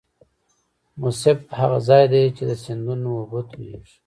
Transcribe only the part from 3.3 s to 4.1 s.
تویږي.